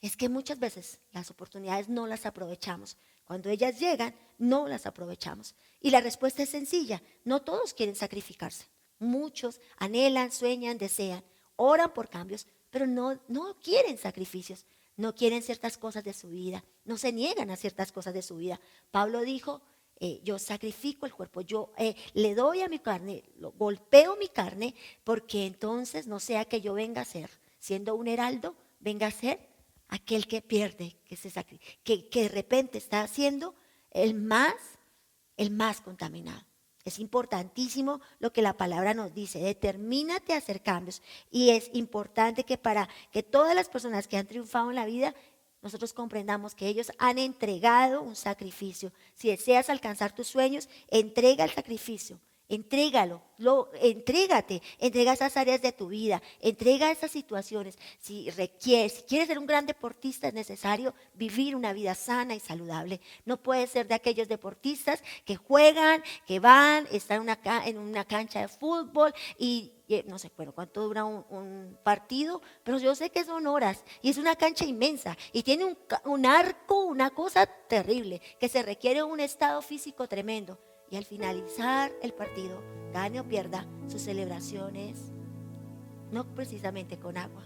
Es 0.00 0.16
que 0.16 0.30
muchas 0.30 0.58
veces 0.58 1.00
las 1.12 1.30
oportunidades 1.30 1.90
no 1.90 2.06
las 2.06 2.24
aprovechamos. 2.24 2.96
Cuando 3.30 3.48
ellas 3.48 3.78
llegan, 3.78 4.12
no 4.38 4.66
las 4.66 4.86
aprovechamos. 4.86 5.54
Y 5.80 5.90
la 5.90 6.00
respuesta 6.00 6.42
es 6.42 6.48
sencilla. 6.48 7.00
No 7.24 7.42
todos 7.42 7.74
quieren 7.74 7.94
sacrificarse. 7.94 8.66
Muchos 8.98 9.60
anhelan, 9.76 10.32
sueñan, 10.32 10.78
desean, 10.78 11.22
oran 11.54 11.94
por 11.94 12.08
cambios, 12.08 12.48
pero 12.70 12.88
no, 12.88 13.20
no 13.28 13.56
quieren 13.62 13.98
sacrificios 13.98 14.66
no 14.96 15.14
quieren 15.14 15.42
ciertas 15.42 15.78
cosas 15.78 16.02
de 16.02 16.12
su 16.12 16.28
vida, 16.28 16.64
no 16.84 16.98
se 16.98 17.12
niegan 17.12 17.50
a 17.50 17.56
ciertas 17.56 17.92
cosas 17.92 18.12
de 18.12 18.20
su 18.20 18.36
vida. 18.36 18.60
Pablo 18.90 19.20
dijo, 19.20 19.62
eh, 20.00 20.20
yo 20.24 20.38
sacrifico 20.38 21.06
el 21.06 21.14
cuerpo, 21.14 21.40
yo 21.40 21.72
eh, 21.78 21.94
le 22.14 22.34
doy 22.34 22.62
a 22.62 22.68
mi 22.68 22.80
carne, 22.80 23.22
golpeo 23.56 24.16
mi 24.16 24.28
carne, 24.28 24.74
porque 25.04 25.46
entonces 25.46 26.06
no 26.08 26.20
sea 26.20 26.44
que 26.44 26.60
yo 26.60 26.74
venga 26.74 27.00
a 27.00 27.06
ser, 27.06 27.30
siendo 27.60 27.94
un 27.94 28.08
heraldo, 28.08 28.56
venga 28.80 29.06
a 29.06 29.10
ser 29.12 29.49
aquel 29.90 30.26
que 30.26 30.40
pierde, 30.40 30.96
que, 31.04 31.16
se 31.16 31.30
que, 31.84 32.08
que 32.08 32.22
de 32.22 32.28
repente 32.28 32.78
está 32.78 33.06
siendo 33.06 33.54
el 33.90 34.14
más, 34.14 34.54
el 35.36 35.50
más 35.50 35.80
contaminado. 35.80 36.44
Es 36.84 36.98
importantísimo 36.98 38.00
lo 38.20 38.32
que 38.32 38.40
la 38.40 38.56
palabra 38.56 38.94
nos 38.94 39.12
dice. 39.12 39.38
Determínate 39.38 40.32
a 40.32 40.38
hacer 40.38 40.62
cambios. 40.62 41.02
Y 41.30 41.50
es 41.50 41.70
importante 41.74 42.44
que 42.44 42.56
para 42.56 42.88
que 43.12 43.22
todas 43.22 43.54
las 43.54 43.68
personas 43.68 44.08
que 44.08 44.16
han 44.16 44.26
triunfado 44.26 44.70
en 44.70 44.76
la 44.76 44.86
vida, 44.86 45.14
nosotros 45.60 45.92
comprendamos 45.92 46.54
que 46.54 46.68
ellos 46.68 46.90
han 46.98 47.18
entregado 47.18 48.00
un 48.00 48.16
sacrificio. 48.16 48.92
Si 49.14 49.28
deseas 49.28 49.68
alcanzar 49.68 50.14
tus 50.14 50.28
sueños, 50.28 50.70
entrega 50.88 51.44
el 51.44 51.50
sacrificio. 51.50 52.18
Entrégalo, 52.50 53.22
lo, 53.38 53.70
entrégate, 53.74 54.60
entrega 54.80 55.12
esas 55.12 55.36
áreas 55.36 55.62
de 55.62 55.70
tu 55.70 55.86
vida, 55.86 56.20
entrega 56.40 56.90
esas 56.90 57.12
situaciones. 57.12 57.78
Si 58.00 58.28
requieres, 58.30 58.94
si 58.94 59.02
quieres 59.02 59.28
ser 59.28 59.38
un 59.38 59.46
gran 59.46 59.66
deportista, 59.66 60.26
es 60.26 60.34
necesario 60.34 60.92
vivir 61.14 61.54
una 61.54 61.72
vida 61.72 61.94
sana 61.94 62.34
y 62.34 62.40
saludable. 62.40 63.00
No 63.24 63.36
puedes 63.36 63.70
ser 63.70 63.86
de 63.86 63.94
aquellos 63.94 64.26
deportistas 64.26 65.00
que 65.24 65.36
juegan, 65.36 66.02
que 66.26 66.40
van, 66.40 66.88
están 66.90 67.18
en 67.18 67.22
una, 67.22 67.66
en 67.66 67.78
una 67.78 68.04
cancha 68.04 68.40
de 68.40 68.48
fútbol 68.48 69.14
y, 69.38 69.70
no 70.06 70.18
sé, 70.18 70.32
bueno, 70.36 70.50
cuánto 70.50 70.82
dura 70.82 71.04
un, 71.04 71.78
partido, 71.84 72.42
pero 72.64 72.80
yo 72.80 72.96
sé 72.96 73.10
que 73.10 73.22
son 73.22 73.46
horas 73.46 73.84
y 74.02 74.10
es 74.10 74.18
una 74.18 74.34
cancha 74.34 74.64
inmensa 74.64 75.16
y 75.32 75.44
tiene 75.44 75.76
un 76.04 76.26
arco, 76.26 76.82
una 76.82 77.10
cosa 77.10 77.46
terrible, 77.46 78.20
que 78.40 78.48
se 78.48 78.64
requiere 78.64 79.04
un 79.04 79.20
estado 79.20 79.62
físico 79.62 80.08
tremendo 80.08 80.58
y 80.90 80.96
al 80.96 81.04
finalizar 81.04 81.92
el 82.02 82.12
partido, 82.12 82.60
gane 82.92 83.20
o 83.20 83.24
pierda, 83.24 83.64
sus 83.88 84.02
celebraciones, 84.02 85.12
no 86.10 86.24
precisamente 86.34 86.98
con 86.98 87.16
agua, 87.16 87.44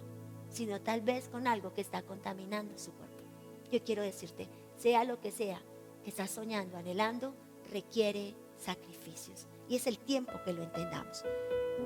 sino 0.48 0.80
tal 0.80 1.02
vez 1.02 1.28
con 1.28 1.46
algo 1.46 1.74
que 1.74 1.82
está 1.82 2.02
contaminando 2.02 2.78
su 2.78 2.92
cuerpo. 2.92 3.22
Yo 3.70 3.82
quiero 3.84 4.02
decirte, 4.02 4.48
sea 4.78 5.04
lo 5.04 5.20
que 5.20 5.30
sea 5.30 5.60
que 6.02 6.10
estás 6.10 6.30
soñando, 6.30 6.76
anhelando, 6.78 7.34
requiere 7.70 8.34
sacrificios. 8.58 9.46
Y 9.68 9.76
es 9.76 9.86
el 9.86 9.98
tiempo 9.98 10.32
que 10.44 10.52
lo 10.52 10.62
entendamos. 10.62 11.24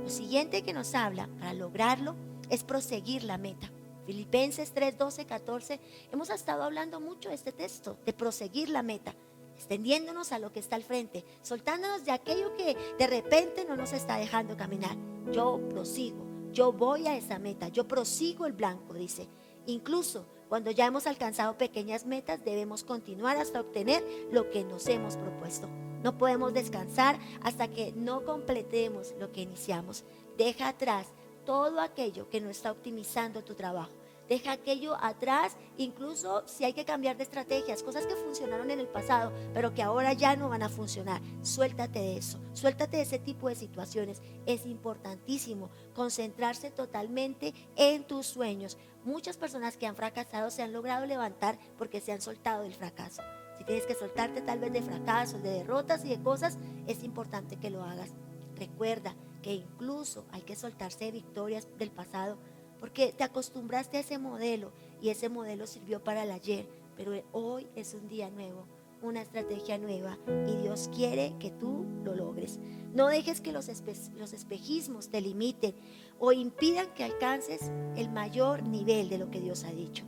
Lo 0.02 0.08
siguiente 0.08 0.62
que 0.62 0.72
nos 0.72 0.94
habla 0.94 1.28
para 1.38 1.54
lograrlo 1.54 2.14
es 2.50 2.62
proseguir 2.62 3.24
la 3.24 3.38
meta. 3.38 3.70
Filipenses 4.06 4.72
3, 4.72 4.96
12, 4.96 5.26
14. 5.26 5.80
Hemos 6.12 6.30
estado 6.30 6.62
hablando 6.62 7.00
mucho 7.00 7.28
de 7.28 7.34
este 7.34 7.52
texto, 7.52 7.98
de 8.04 8.12
proseguir 8.12 8.68
la 8.68 8.82
meta 8.82 9.14
extendiéndonos 9.58 10.30
a 10.30 10.38
lo 10.38 10.52
que 10.52 10.60
está 10.60 10.76
al 10.76 10.84
frente, 10.84 11.24
soltándonos 11.42 12.04
de 12.04 12.12
aquello 12.12 12.56
que 12.56 12.76
de 12.96 13.06
repente 13.08 13.64
no 13.64 13.74
nos 13.74 13.92
está 13.92 14.16
dejando 14.16 14.56
caminar. 14.56 14.96
Yo 15.32 15.60
prosigo, 15.68 16.24
yo 16.52 16.72
voy 16.72 17.08
a 17.08 17.16
esa 17.16 17.40
meta, 17.40 17.66
yo 17.66 17.88
prosigo 17.88 18.46
el 18.46 18.52
blanco, 18.52 18.94
dice. 18.94 19.28
Incluso 19.66 20.26
cuando 20.48 20.70
ya 20.70 20.86
hemos 20.86 21.08
alcanzado 21.08 21.58
pequeñas 21.58 22.06
metas, 22.06 22.44
debemos 22.44 22.84
continuar 22.84 23.36
hasta 23.36 23.60
obtener 23.60 24.04
lo 24.30 24.48
que 24.48 24.62
nos 24.62 24.86
hemos 24.86 25.16
propuesto. 25.16 25.68
No 26.04 26.16
podemos 26.16 26.54
descansar 26.54 27.18
hasta 27.42 27.66
que 27.66 27.92
no 27.92 28.24
completemos 28.24 29.12
lo 29.18 29.32
que 29.32 29.42
iniciamos. 29.42 30.04
Deja 30.36 30.68
atrás 30.68 31.08
todo 31.44 31.80
aquello 31.80 32.30
que 32.30 32.40
no 32.40 32.48
está 32.48 32.70
optimizando 32.70 33.42
tu 33.42 33.54
trabajo 33.54 33.97
deja 34.28 34.52
aquello 34.52 34.96
atrás, 35.00 35.56
incluso 35.76 36.46
si 36.46 36.64
hay 36.64 36.72
que 36.72 36.84
cambiar 36.84 37.16
de 37.16 37.22
estrategias, 37.24 37.82
cosas 37.82 38.06
que 38.06 38.16
funcionaron 38.16 38.70
en 38.70 38.80
el 38.80 38.88
pasado, 38.88 39.32
pero 39.54 39.74
que 39.74 39.82
ahora 39.82 40.12
ya 40.12 40.36
no 40.36 40.48
van 40.48 40.62
a 40.62 40.68
funcionar. 40.68 41.20
Suéltate 41.42 41.98
de 41.98 42.16
eso, 42.16 42.38
suéltate 42.52 42.98
de 42.98 43.02
ese 43.04 43.18
tipo 43.18 43.48
de 43.48 43.54
situaciones. 43.54 44.22
Es 44.46 44.66
importantísimo 44.66 45.70
concentrarse 45.94 46.70
totalmente 46.70 47.54
en 47.76 48.04
tus 48.04 48.26
sueños. 48.26 48.76
Muchas 49.04 49.36
personas 49.36 49.76
que 49.76 49.86
han 49.86 49.96
fracasado 49.96 50.50
se 50.50 50.62
han 50.62 50.72
logrado 50.72 51.06
levantar 51.06 51.58
porque 51.78 52.00
se 52.00 52.12
han 52.12 52.20
soltado 52.20 52.62
del 52.62 52.74
fracaso. 52.74 53.22
Si 53.56 53.64
tienes 53.64 53.86
que 53.86 53.94
soltarte 53.94 54.40
tal 54.40 54.60
vez 54.60 54.72
de 54.72 54.82
fracasos, 54.82 55.42
de 55.42 55.50
derrotas 55.50 56.04
y 56.04 56.10
de 56.10 56.22
cosas, 56.22 56.58
es 56.86 57.02
importante 57.02 57.56
que 57.56 57.70
lo 57.70 57.82
hagas. 57.82 58.10
Recuerda 58.54 59.14
que 59.42 59.54
incluso 59.54 60.26
hay 60.30 60.42
que 60.42 60.56
soltarse 60.56 61.06
de 61.06 61.12
victorias 61.12 61.68
del 61.78 61.90
pasado 61.90 62.38
porque 62.80 63.12
te 63.12 63.24
acostumbraste 63.24 63.96
a 63.96 64.00
ese 64.00 64.18
modelo 64.18 64.72
y 65.00 65.10
ese 65.10 65.28
modelo 65.28 65.66
sirvió 65.66 66.02
para 66.02 66.24
el 66.24 66.30
ayer, 66.30 66.68
pero 66.96 67.12
hoy 67.32 67.66
es 67.76 67.94
un 67.94 68.08
día 68.08 68.30
nuevo, 68.30 68.66
una 69.02 69.22
estrategia 69.22 69.78
nueva 69.78 70.18
y 70.46 70.56
Dios 70.56 70.90
quiere 70.94 71.34
que 71.38 71.50
tú 71.50 71.84
lo 72.04 72.14
logres. 72.14 72.58
No 72.94 73.08
dejes 73.08 73.40
que 73.40 73.52
los, 73.52 73.68
los 74.16 74.32
espejismos 74.32 75.08
te 75.08 75.20
limiten 75.20 75.74
o 76.18 76.32
impidan 76.32 76.92
que 76.94 77.04
alcances 77.04 77.70
el 77.96 78.10
mayor 78.10 78.62
nivel 78.62 79.08
de 79.08 79.18
lo 79.18 79.30
que 79.30 79.40
Dios 79.40 79.64
ha 79.64 79.72
dicho. 79.72 80.04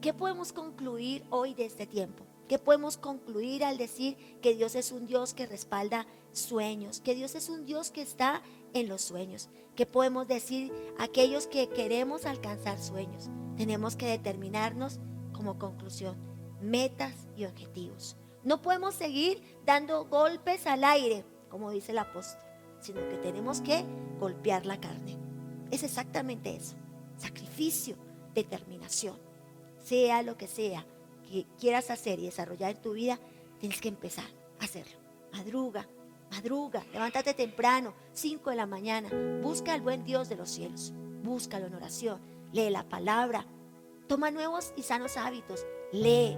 ¿Qué 0.00 0.12
podemos 0.12 0.52
concluir 0.52 1.24
hoy 1.30 1.54
de 1.54 1.64
este 1.64 1.86
tiempo? 1.86 2.24
¿Qué 2.48 2.58
podemos 2.58 2.98
concluir 2.98 3.64
al 3.64 3.78
decir 3.78 4.16
que 4.42 4.54
Dios 4.54 4.74
es 4.74 4.92
un 4.92 5.06
Dios 5.06 5.32
que 5.32 5.46
respalda 5.46 6.06
sueños, 6.32 7.00
que 7.00 7.14
Dios 7.14 7.34
es 7.34 7.48
un 7.48 7.64
Dios 7.64 7.90
que 7.90 8.02
está 8.02 8.42
en 8.74 8.88
los 8.88 9.00
sueños? 9.00 9.48
¿Qué 9.74 9.86
podemos 9.86 10.28
decir 10.28 10.72
aquellos 10.98 11.46
que 11.46 11.68
queremos 11.68 12.26
alcanzar 12.26 12.78
sueños? 12.78 13.30
Tenemos 13.56 13.96
que 13.96 14.06
determinarnos 14.06 15.00
como 15.32 15.58
conclusión 15.58 16.16
metas 16.60 17.14
y 17.36 17.44
objetivos. 17.44 18.16
No 18.42 18.60
podemos 18.60 18.94
seguir 18.94 19.40
dando 19.64 20.04
golpes 20.04 20.66
al 20.66 20.84
aire, 20.84 21.24
como 21.48 21.70
dice 21.70 21.92
el 21.92 21.98
apóstol, 21.98 22.42
sino 22.80 23.08
que 23.08 23.16
tenemos 23.16 23.60
que 23.60 23.84
golpear 24.20 24.66
la 24.66 24.80
carne. 24.80 25.16
Es 25.70 25.82
exactamente 25.82 26.54
eso. 26.54 26.76
Sacrificio, 27.16 27.96
determinación. 28.34 29.16
sea 29.82 30.22
lo 30.22 30.36
que 30.36 30.46
sea 30.46 30.86
que 31.30 31.46
quieras 31.58 31.90
hacer 31.90 32.18
y 32.18 32.26
desarrollar 32.26 32.76
en 32.76 32.82
tu 32.82 32.92
vida, 32.92 33.18
tienes 33.58 33.80
que 33.80 33.88
empezar 33.88 34.26
a 34.60 34.64
hacerlo. 34.64 34.96
Madruga, 35.32 35.88
madruga, 36.34 36.84
levántate 36.92 37.32
temprano, 37.32 37.94
5 38.12 38.50
de 38.50 38.56
la 38.56 38.66
mañana, 38.66 39.08
busca 39.40 39.72
al 39.72 39.82
buen 39.82 40.04
Dios 40.04 40.28
de 40.28 40.34
los 40.34 40.50
cielos, 40.50 40.92
búscalo 41.22 41.66
en 41.66 41.74
oración, 41.74 42.20
lee 42.52 42.70
la 42.70 42.88
palabra, 42.88 43.46
toma 44.08 44.32
nuevos 44.32 44.72
y 44.76 44.82
sanos 44.82 45.16
hábitos, 45.16 45.64
lee, 45.92 46.36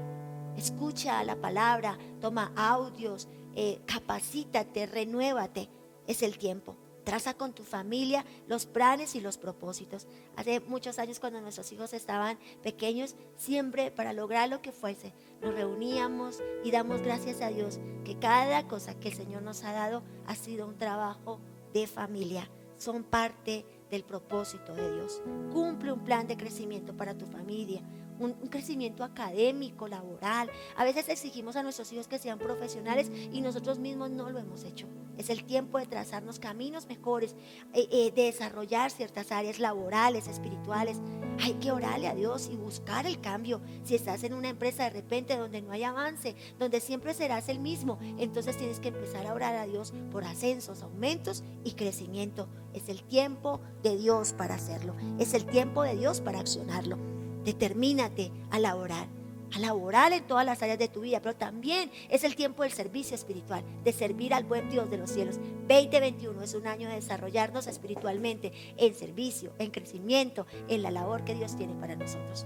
escucha 0.56 1.24
la 1.24 1.36
palabra, 1.36 1.96
toma 2.20 2.52
audios, 2.56 3.28
eh, 3.54 3.80
capacítate, 3.86 4.84
renuévate, 4.84 5.70
es 6.06 6.22
el 6.22 6.36
tiempo. 6.36 6.76
Traza 7.06 7.34
con 7.34 7.52
tu 7.52 7.62
familia 7.62 8.24
los 8.48 8.66
planes 8.66 9.14
y 9.14 9.20
los 9.20 9.38
propósitos. 9.38 10.08
Hace 10.34 10.58
muchos 10.58 10.98
años 10.98 11.20
cuando 11.20 11.40
nuestros 11.40 11.70
hijos 11.70 11.92
estaban 11.92 12.36
pequeños, 12.64 13.14
siempre 13.36 13.92
para 13.92 14.12
lograr 14.12 14.48
lo 14.48 14.60
que 14.60 14.72
fuese, 14.72 15.12
nos 15.40 15.54
reuníamos 15.54 16.42
y 16.64 16.72
damos 16.72 17.02
gracias 17.02 17.42
a 17.42 17.50
Dios 17.50 17.78
que 18.04 18.18
cada 18.18 18.66
cosa 18.66 18.98
que 18.98 19.10
el 19.10 19.14
Señor 19.14 19.42
nos 19.42 19.62
ha 19.62 19.70
dado 19.70 20.02
ha 20.26 20.34
sido 20.34 20.66
un 20.66 20.78
trabajo 20.78 21.38
de 21.72 21.86
familia. 21.86 22.50
Son 22.76 23.04
parte 23.04 23.64
del 23.88 24.02
propósito 24.02 24.74
de 24.74 24.92
Dios. 24.92 25.22
Cumple 25.52 25.92
un 25.92 26.02
plan 26.02 26.26
de 26.26 26.36
crecimiento 26.36 26.96
para 26.96 27.16
tu 27.16 27.24
familia, 27.26 27.82
un, 28.18 28.32
crecimiento 28.48 29.04
académico, 29.04 29.88
laboral. 29.88 30.50
A 30.76 30.84
veces 30.84 31.08
exigimos 31.08 31.56
a 31.56 31.62
nuestros 31.62 31.92
hijos 31.92 32.08
que 32.08 32.18
sean 32.18 32.38
profesionales 32.38 33.10
y 33.32 33.40
nosotros 33.40 33.78
mismos 33.78 34.10
no 34.10 34.30
lo 34.30 34.38
hemos 34.38 34.64
hecho. 34.64 34.86
Es 35.18 35.30
el 35.30 35.44
tiempo 35.44 35.78
de 35.78 35.86
trazarnos 35.86 36.38
caminos 36.38 36.86
mejores, 36.86 37.34
eh, 37.72 37.88
eh, 37.90 38.12
de 38.14 38.24
desarrollar 38.24 38.90
ciertas 38.90 39.32
áreas 39.32 39.58
laborales, 39.58 40.28
espirituales. 40.28 40.98
Hay 41.42 41.54
que 41.54 41.72
orarle 41.72 42.08
a 42.08 42.14
Dios 42.14 42.48
y 42.52 42.56
buscar 42.56 43.06
el 43.06 43.20
cambio. 43.20 43.60
Si 43.82 43.94
estás 43.94 44.24
en 44.24 44.34
una 44.34 44.50
empresa 44.50 44.84
de 44.84 44.90
repente 44.90 45.36
donde 45.36 45.62
no 45.62 45.72
hay 45.72 45.84
avance, 45.84 46.36
donde 46.58 46.80
siempre 46.80 47.14
serás 47.14 47.48
el 47.48 47.60
mismo, 47.60 47.98
entonces 48.18 48.56
tienes 48.56 48.80
que 48.80 48.88
empezar 48.88 49.26
a 49.26 49.34
orar 49.34 49.56
a 49.56 49.66
Dios 49.66 49.92
por 50.10 50.24
ascensos, 50.24 50.82
aumentos 50.82 51.44
y 51.64 51.72
crecimiento. 51.72 52.48
Es 52.74 52.88
el 52.88 53.02
tiempo 53.02 53.60
de 53.82 53.96
Dios 53.96 54.32
para 54.32 54.56
hacerlo. 54.56 54.94
Es 55.18 55.32
el 55.34 55.46
tiempo 55.46 55.82
de 55.82 55.96
Dios 55.96 56.20
para 56.20 56.40
accionarlo. 56.40 57.15
Determínate 57.46 58.32
a 58.50 58.58
laborar, 58.58 59.06
a 59.54 59.60
laborar 59.60 60.12
en 60.12 60.26
todas 60.26 60.44
las 60.44 60.60
áreas 60.62 60.80
de 60.80 60.88
tu 60.88 61.02
vida, 61.02 61.20
pero 61.22 61.36
también 61.36 61.92
es 62.10 62.24
el 62.24 62.34
tiempo 62.34 62.64
del 62.64 62.72
servicio 62.72 63.14
espiritual, 63.14 63.62
de 63.84 63.92
servir 63.92 64.34
al 64.34 64.42
buen 64.42 64.68
Dios 64.68 64.90
de 64.90 64.98
los 64.98 65.10
cielos. 65.10 65.36
2021 65.68 66.42
es 66.42 66.54
un 66.54 66.66
año 66.66 66.88
de 66.88 66.96
desarrollarnos 66.96 67.68
espiritualmente 67.68 68.52
en 68.76 68.96
servicio, 68.96 69.52
en 69.60 69.70
crecimiento, 69.70 70.44
en 70.66 70.82
la 70.82 70.90
labor 70.90 71.22
que 71.22 71.36
Dios 71.36 71.56
tiene 71.56 71.74
para 71.74 71.94
nosotros. 71.94 72.44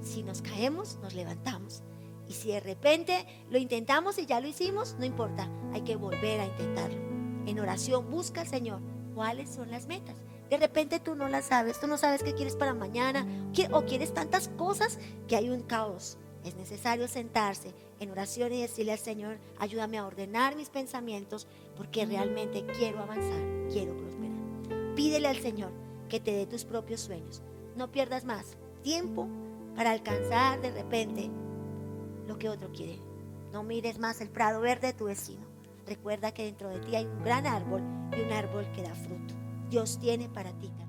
Si 0.00 0.22
nos 0.22 0.40
caemos, 0.40 0.98
nos 1.02 1.14
levantamos. 1.14 1.82
Y 2.28 2.34
si 2.34 2.52
de 2.52 2.60
repente 2.60 3.26
lo 3.50 3.58
intentamos 3.58 4.18
y 4.18 4.26
ya 4.26 4.40
lo 4.40 4.46
hicimos, 4.46 4.94
no 5.00 5.04
importa, 5.04 5.50
hay 5.72 5.80
que 5.80 5.96
volver 5.96 6.38
a 6.38 6.46
intentarlo. 6.46 6.98
En 7.46 7.58
oración 7.58 8.08
busca 8.08 8.42
al 8.42 8.46
Señor 8.46 8.78
cuáles 9.16 9.50
son 9.50 9.72
las 9.72 9.88
metas 9.88 10.14
de 10.50 10.56
repente 10.56 11.00
tú 11.00 11.14
no 11.14 11.28
las 11.28 11.46
sabes, 11.46 11.80
tú 11.80 11.86
no 11.86 11.98
sabes 11.98 12.22
qué 12.22 12.34
quieres 12.34 12.56
para 12.56 12.74
mañana 12.74 13.26
o 13.72 13.82
quieres 13.82 14.14
tantas 14.14 14.48
cosas 14.48 14.98
que 15.28 15.36
hay 15.36 15.48
un 15.50 15.62
caos. 15.62 16.18
Es 16.44 16.54
necesario 16.54 17.08
sentarse 17.08 17.72
en 17.98 18.10
oración 18.10 18.52
y 18.52 18.62
decirle 18.62 18.92
al 18.92 18.98
Señor, 18.98 19.38
ayúdame 19.58 19.98
a 19.98 20.06
ordenar 20.06 20.54
mis 20.54 20.68
pensamientos 20.68 21.48
porque 21.76 22.06
realmente 22.06 22.64
quiero 22.78 23.00
avanzar, 23.00 23.42
quiero 23.72 23.96
prosperar. 23.96 24.94
Pídele 24.94 25.28
al 25.28 25.40
Señor 25.40 25.72
que 26.08 26.20
te 26.20 26.32
dé 26.32 26.46
tus 26.46 26.64
propios 26.64 27.00
sueños. 27.00 27.42
No 27.74 27.90
pierdas 27.90 28.24
más 28.24 28.56
tiempo 28.82 29.28
para 29.74 29.90
alcanzar 29.90 30.60
de 30.60 30.70
repente 30.70 31.30
lo 32.26 32.38
que 32.38 32.48
otro 32.48 32.70
quiere. 32.72 33.00
No 33.52 33.62
mires 33.62 33.98
más 33.98 34.20
el 34.20 34.28
prado 34.28 34.60
verde 34.60 34.88
de 34.88 34.92
tu 34.92 35.06
vecino. 35.06 35.44
Recuerda 35.86 36.32
que 36.32 36.44
dentro 36.44 36.68
de 36.68 36.80
ti 36.80 36.96
hay 36.96 37.06
un 37.06 37.22
gran 37.22 37.46
árbol 37.46 37.80
y 38.16 38.20
un 38.20 38.32
árbol 38.32 38.66
que 38.72 38.82
da 38.82 38.94
fruto. 38.94 39.35
Dios 39.68 39.98
tiene 39.98 40.28
para 40.28 40.52
ti 40.52 40.68
también. 40.68 40.85